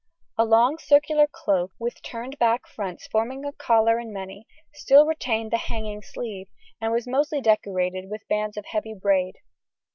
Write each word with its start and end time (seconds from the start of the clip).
A 0.35 0.45
long 0.45 0.79
circular 0.79 1.27
cloak, 1.31 1.73
with 1.77 2.01
turned 2.01 2.39
back 2.39 2.65
fronts 2.67 3.05
forming 3.05 3.45
a 3.45 3.51
collar 3.51 3.99
in 3.99 4.11
many, 4.11 4.47
still 4.73 5.05
retained 5.05 5.51
the 5.51 5.57
hanging 5.59 6.01
sleeve, 6.01 6.47
and 6.81 6.91
was 6.91 7.05
mostly 7.07 7.39
decorated 7.39 8.09
with 8.09 8.27
bands 8.27 8.57
of 8.57 8.65
heavy 8.65 8.95
braid. 8.95 9.35